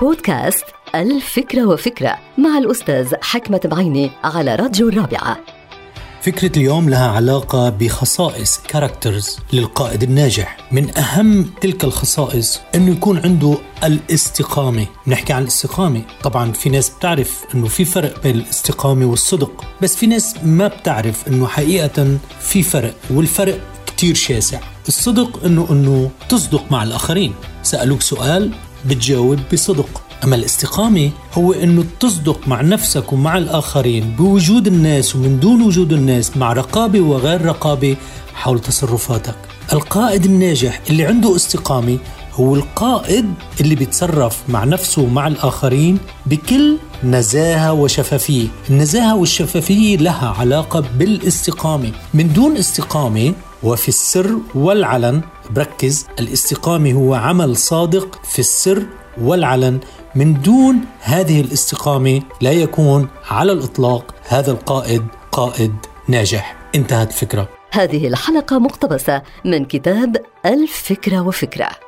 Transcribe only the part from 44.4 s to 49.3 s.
مع نفسه ومع الآخرين بكل نزاهة وشفافية. النزاهة